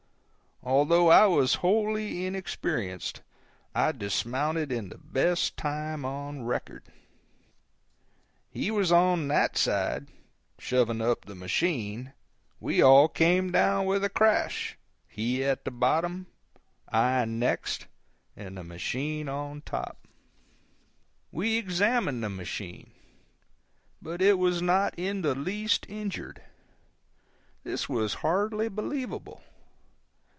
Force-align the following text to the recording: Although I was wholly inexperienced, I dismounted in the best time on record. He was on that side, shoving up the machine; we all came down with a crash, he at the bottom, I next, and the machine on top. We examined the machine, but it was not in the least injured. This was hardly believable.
Although 0.63 1.09
I 1.09 1.25
was 1.25 1.55
wholly 1.55 2.27
inexperienced, 2.27 3.23
I 3.73 3.91
dismounted 3.93 4.71
in 4.71 4.89
the 4.89 4.97
best 4.99 5.57
time 5.57 6.05
on 6.05 6.43
record. 6.43 6.83
He 8.47 8.69
was 8.69 8.91
on 8.91 9.27
that 9.29 9.57
side, 9.57 10.09
shoving 10.59 11.01
up 11.01 11.25
the 11.25 11.33
machine; 11.33 12.13
we 12.59 12.79
all 12.79 13.07
came 13.07 13.51
down 13.51 13.87
with 13.87 14.03
a 14.03 14.09
crash, 14.09 14.77
he 15.07 15.43
at 15.43 15.65
the 15.65 15.71
bottom, 15.71 16.27
I 16.87 17.25
next, 17.25 17.87
and 18.35 18.55
the 18.55 18.63
machine 18.63 19.27
on 19.27 19.63
top. 19.63 20.07
We 21.31 21.57
examined 21.57 22.23
the 22.23 22.29
machine, 22.29 22.91
but 23.99 24.21
it 24.21 24.37
was 24.37 24.61
not 24.61 24.93
in 24.95 25.23
the 25.23 25.33
least 25.33 25.87
injured. 25.89 26.43
This 27.63 27.89
was 27.89 28.13
hardly 28.21 28.67
believable. 28.69 29.41